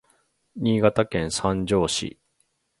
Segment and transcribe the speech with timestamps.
[0.61, 2.09] Niigataken sanjo si